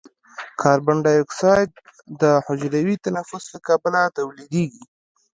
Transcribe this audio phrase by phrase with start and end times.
[0.61, 1.69] کاربن ډای اکساید
[2.21, 4.83] د حجروي تنفس له کبله تولیدیږي.